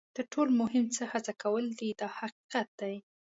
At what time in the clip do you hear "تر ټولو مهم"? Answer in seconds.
0.15-0.85